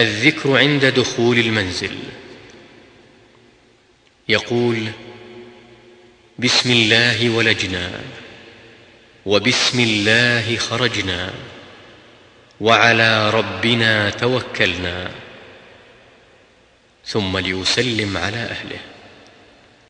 الذكر 0.00 0.58
عند 0.58 0.84
دخول 0.84 1.38
المنزل. 1.38 1.98
يقول 4.28 4.86
بسم 6.38 6.70
الله 6.70 7.30
ولجنا 7.30 8.00
وبسم 9.26 9.80
الله 9.80 10.56
خرجنا 10.56 11.34
وعلى 12.60 13.30
ربنا 13.30 14.10
توكلنا 14.10 15.10
ثم 17.06 17.38
ليسلم 17.38 18.16
على 18.16 18.36
أهله. 18.36 18.80